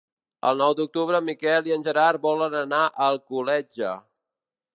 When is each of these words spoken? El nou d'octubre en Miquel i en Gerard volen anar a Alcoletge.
El 0.51 0.61
nou 0.61 0.71
d'octubre 0.79 1.19
en 1.23 1.27
Miquel 1.27 1.69
i 1.71 1.75
en 1.77 1.85
Gerard 1.89 2.25
volen 2.27 2.57
anar 2.65 2.83
a 2.89 2.95
Alcoletge. 3.11 3.95